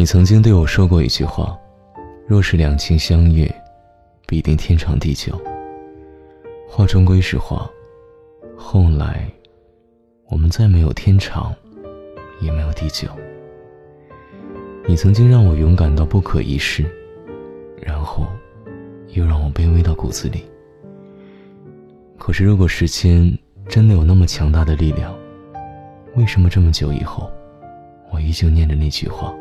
[0.00, 1.54] 你曾经对我说过一句话
[2.26, 3.54] ：“若是两情相悦，
[4.26, 5.38] 必定天长地久。”
[6.66, 7.70] 话终归是话，
[8.56, 9.30] 后来
[10.30, 11.54] 我们再没有天长，
[12.40, 13.10] 也没有地久。
[14.88, 16.82] 你曾经让我勇敢到不可一世，
[17.78, 18.26] 然后
[19.08, 20.46] 又让我卑微到骨子里。
[22.16, 23.30] 可是，如果时间
[23.68, 25.14] 真的有那么强大的力量，
[26.16, 27.30] 为什么这么久以后，
[28.10, 29.34] 我依旧念着那句话？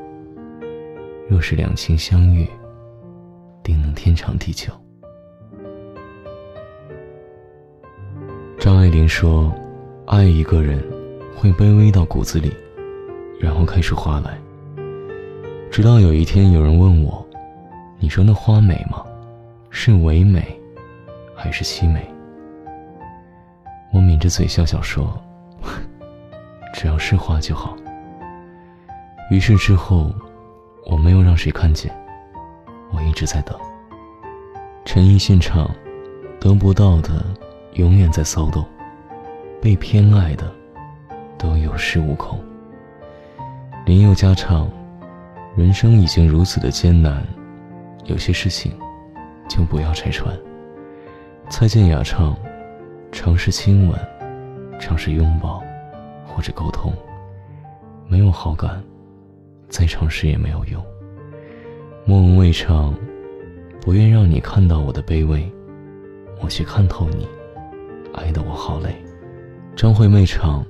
[1.30, 2.44] 若是两情相悦，
[3.64, 4.74] 定能天长地久。
[8.58, 9.54] 张爱玲说
[10.08, 10.84] ：“爱一个人，
[11.38, 12.52] 会卑微到骨子里，
[13.40, 14.40] 然后开出花来。”
[15.70, 17.24] 直到有一天，有人问我
[18.02, 19.06] ：“你说那花美吗？
[19.70, 20.60] 是唯美，
[21.36, 22.12] 还是凄美？”
[23.94, 25.16] 我抿着嘴笑笑说
[26.74, 27.78] ：“只要是花就好。”
[29.30, 30.12] 于是之后。
[30.86, 31.94] 我没有让谁看见，
[32.92, 33.58] 我一直在等。
[34.86, 35.70] 陈奕迅唱
[36.42, 37.24] ：“得不到的
[37.74, 38.66] 永远在骚动，
[39.62, 40.52] 被偏爱的
[41.38, 42.40] 都有恃无恐。”
[43.86, 44.70] 林宥嘉唱
[45.56, 47.24] ：“人生已经如此的艰难，
[48.06, 48.72] 有些事情
[49.48, 50.36] 就不要拆穿。”
[51.50, 52.36] 蔡健雅唱
[53.12, 54.00] ：“尝试亲吻，
[54.80, 55.62] 尝试拥抱，
[56.26, 56.92] 或者沟通，
[58.08, 58.82] 没有好感。”
[59.70, 60.84] 再尝试也没有用。
[62.06, 62.94] 莫文蔚唱
[63.80, 65.50] ：“不愿让你看到我的卑微，
[66.42, 67.28] 我却看透你，
[68.14, 68.96] 爱得我好累。”
[69.76, 70.66] 张惠妹唱：“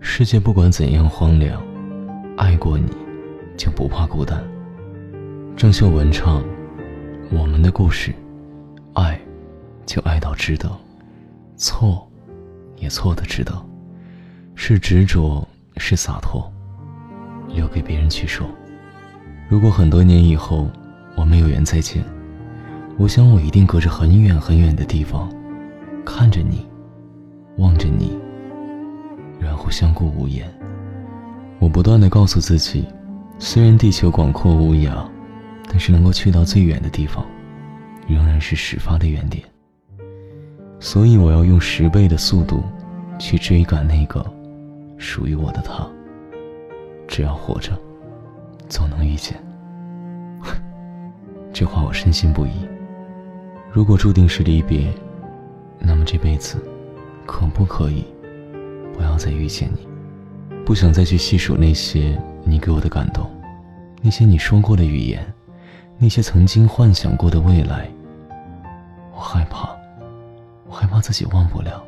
[0.00, 1.60] 世界不管怎样荒凉，
[2.36, 2.90] 爱过你，
[3.56, 4.44] 就不怕孤单。”
[5.56, 6.44] 郑秀文唱
[7.32, 8.14] ：“我们的故事，
[8.92, 9.18] 爱，
[9.86, 10.70] 就爱到值得，
[11.56, 12.06] 错，
[12.76, 13.52] 也错的值得，
[14.54, 15.46] 是执着，
[15.78, 16.48] 是洒脱。”
[17.48, 18.46] 留给别人去说。
[19.48, 20.68] 如果很多年以后
[21.14, 22.04] 我们有缘再见，
[22.98, 25.30] 我想我一定隔着很远很远的地方，
[26.04, 26.66] 看着你，
[27.58, 28.18] 望着你，
[29.38, 30.46] 然后相顾无言。
[31.58, 32.84] 我不断的告诉自己，
[33.38, 35.06] 虽然地球广阔无涯，
[35.68, 37.24] 但是能够去到最远的地方，
[38.06, 39.44] 仍然是始发的原点。
[40.78, 42.62] 所以我要用十倍的速度，
[43.18, 44.24] 去追赶那个
[44.98, 45.88] 属于我的他。
[47.08, 47.72] 只要活着，
[48.68, 49.36] 总能遇见。
[51.52, 52.50] 这话我深信不疑。
[53.70, 54.92] 如果注定是离别，
[55.78, 56.62] 那么这辈子，
[57.26, 58.04] 可不可以
[58.94, 59.86] 不要再遇见你？
[60.64, 63.30] 不想再去细数那些你给我的感动，
[64.02, 65.24] 那些你说过的语言，
[65.98, 67.88] 那些曾经幻想过的未来。
[69.14, 69.70] 我害怕，
[70.66, 71.82] 我害怕自己忘不了。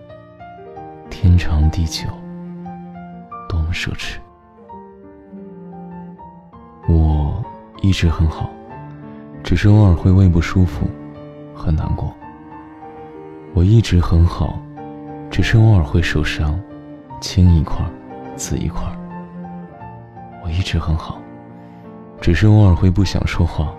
[1.11, 2.07] 天长地久，
[3.49, 4.19] 多么奢侈。
[7.89, 8.51] 一直很好，
[9.43, 10.87] 只是偶尔会胃不舒服，
[11.55, 12.15] 很难过。
[13.55, 14.61] 我一直很好，
[15.31, 16.61] 只是偶尔会受伤，
[17.19, 17.79] 青一块，
[18.37, 18.83] 紫一块。
[20.45, 21.19] 我一直很好，
[22.21, 23.73] 只是偶尔会不想说话，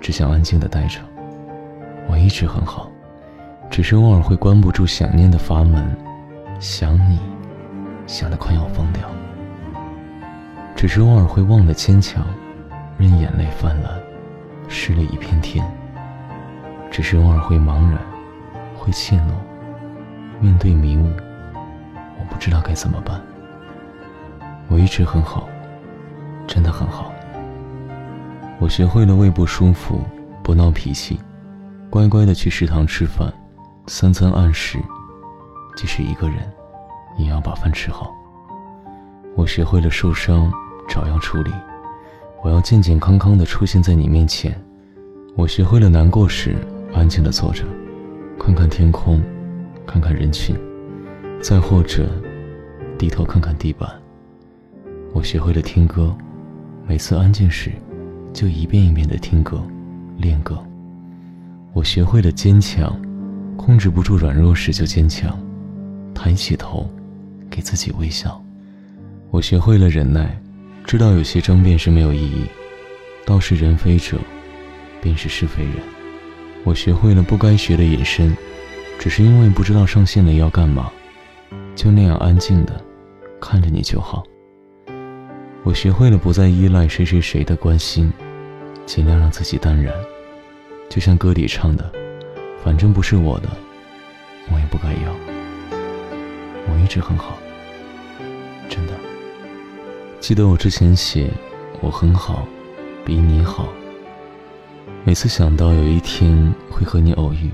[0.00, 0.98] 只想安静的待着。
[2.08, 2.90] 我一直很好，
[3.68, 5.94] 只是偶尔会关不住想念的阀门，
[6.58, 7.18] 想你，
[8.06, 9.02] 想得快要疯掉。
[10.74, 12.24] 只是偶尔会忘了坚强。
[12.98, 13.92] 任眼泪泛滥，
[14.68, 15.64] 湿了一片天。
[16.90, 17.98] 只是偶尔会茫然，
[18.74, 19.32] 会怯懦，
[20.40, 21.10] 面对迷雾，
[22.18, 23.20] 我不知道该怎么办。
[24.68, 25.48] 我一直很好，
[26.46, 27.12] 真的很好。
[28.58, 30.00] 我学会了胃不舒服
[30.42, 31.20] 不闹脾气，
[31.90, 33.30] 乖乖的去食堂吃饭，
[33.86, 34.78] 三餐按时，
[35.76, 36.50] 即使一个人，
[37.18, 38.10] 也要把饭吃好。
[39.34, 40.50] 我学会了受伤
[40.88, 41.52] 找药处理。
[42.42, 44.54] 我要健健康康的出现在你面前。
[45.36, 46.54] 我学会了难过时
[46.94, 47.64] 安静的坐着，
[48.38, 49.20] 看看天空，
[49.86, 50.56] 看看人群，
[51.42, 52.08] 再或者
[52.96, 53.88] 低头看看地板。
[55.12, 56.16] 我学会了听歌，
[56.86, 57.72] 每次安静时
[58.32, 59.60] 就一遍一遍的听歌，
[60.18, 60.58] 练歌。
[61.72, 62.98] 我学会了坚强，
[63.56, 65.38] 控制不住软弱时就坚强，
[66.14, 66.88] 抬起头，
[67.50, 68.42] 给自己微笑。
[69.30, 70.40] 我学会了忍耐。
[70.86, 72.46] 知道有些争辩是没有意义，
[73.24, 74.16] 道是人非者，
[75.02, 75.74] 便是是非人。
[76.62, 78.36] 我学会了不该学的隐身，
[78.96, 80.92] 只是因为不知道上线了要干嘛，
[81.74, 82.80] 就那样安静的
[83.40, 84.22] 看着你就好。
[85.64, 88.12] 我学会了不再依赖谁谁谁的关心，
[88.86, 89.92] 尽量让自己淡然。
[90.88, 91.90] 就像歌里唱的，
[92.62, 93.48] 反正不是我的，
[94.52, 95.12] 我也不该要。
[96.68, 97.36] 我一直很好，
[98.68, 98.92] 真的。
[100.20, 101.30] 记得我之前写，
[101.80, 102.46] 我很好，
[103.04, 103.68] 比你好。
[105.04, 107.50] 每次想到有一天会和你偶遇，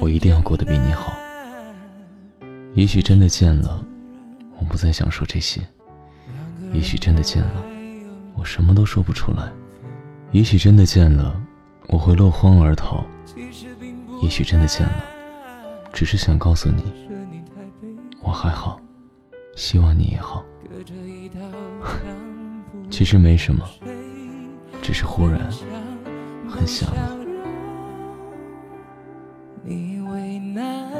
[0.00, 1.12] 我一定要过得比你好。
[2.74, 3.84] 也许真的见了，
[4.58, 5.60] 我不再想说这些；
[6.72, 7.62] 也许真的见了，
[8.34, 9.52] 我什么都说不出来；
[10.30, 11.38] 也许真的见了，
[11.88, 13.04] 我会落荒而逃；
[14.22, 15.04] 也许真的见了，
[15.92, 16.82] 只是想告诉你，
[18.22, 18.80] 我还好，
[19.56, 20.42] 希望你也好。
[22.90, 23.64] 其实没什么，
[24.80, 25.50] 只是忽然
[26.48, 26.90] 很想
[29.62, 30.00] 你。
[30.12, 30.92] 为难，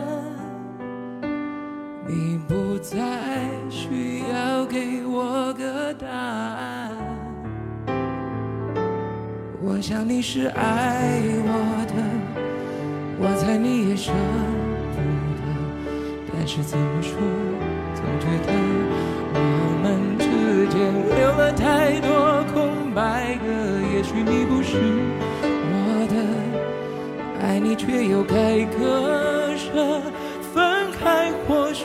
[2.09, 2.97] 你不再
[3.69, 6.97] 需要给我个答案。
[9.61, 11.95] 我想你是爱我的，
[13.21, 14.11] 我猜你也舍
[14.95, 14.99] 不
[15.37, 15.43] 得，
[16.33, 17.19] 但是怎么说，
[17.95, 19.12] 总觉得。
[20.73, 23.45] 间留了太多空白格，
[23.95, 24.79] 也许你不是
[25.45, 26.17] 我的，
[27.47, 30.01] 爱你却又该割舍，
[30.55, 31.85] 分开或许